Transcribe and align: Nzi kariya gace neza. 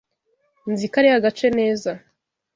Nzi 0.71 0.85
kariya 0.93 1.23
gace 1.25 1.47
neza. 1.59 1.91